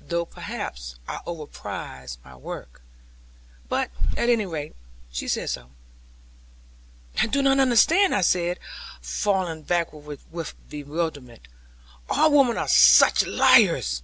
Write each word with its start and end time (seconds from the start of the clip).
Though 0.00 0.24
perhaps 0.24 0.96
I 1.06 1.20
overprize 1.28 2.18
my 2.24 2.34
work. 2.34 2.82
But 3.68 3.92
at 4.16 4.28
any 4.28 4.44
rate 4.44 4.74
she 5.12 5.28
says 5.28 5.52
so.' 5.52 5.70
'I 7.22 7.28
do 7.28 7.40
not 7.40 7.60
understand,' 7.60 8.12
I 8.12 8.22
said, 8.22 8.58
falling 9.00 9.62
back 9.62 9.92
with 9.92 10.68
bewilderment; 10.68 11.46
'all 12.08 12.32
women 12.36 12.56
are 12.58 12.66
such 12.66 13.24
liars.' 13.24 14.02